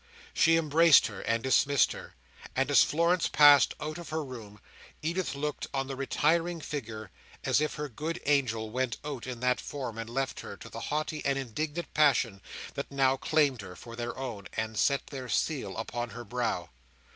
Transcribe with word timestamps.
She 0.33 0.57
embraced 0.57 1.05
her, 1.05 1.21
and 1.21 1.43
dismissed 1.43 1.91
her; 1.91 2.15
and 2.55 2.71
as 2.71 2.83
Florence 2.83 3.27
passed 3.27 3.75
out 3.79 3.99
of 3.99 4.09
her 4.09 4.23
room, 4.23 4.59
Edith 5.03 5.35
looked 5.35 5.67
on 5.75 5.85
the 5.85 5.95
retiring 5.95 6.59
figure, 6.59 7.11
as 7.43 7.61
if 7.61 7.75
her 7.75 7.87
good 7.87 8.19
angel 8.25 8.71
went 8.71 8.97
out 9.05 9.27
in 9.27 9.41
that 9.41 9.61
form, 9.61 9.99
and 9.99 10.09
left 10.09 10.39
her 10.39 10.57
to 10.57 10.69
the 10.69 10.79
haughty 10.89 11.23
and 11.23 11.37
indignant 11.37 11.93
passions 11.93 12.41
that 12.73 12.89
now 12.91 13.15
claimed 13.15 13.61
her 13.61 13.75
for 13.75 13.95
their 13.95 14.17
own, 14.17 14.47
and 14.53 14.79
set 14.79 15.05
their 15.05 15.29
seal 15.29 15.77
upon 15.77 16.09
her 16.09 16.23
brow. 16.23 16.69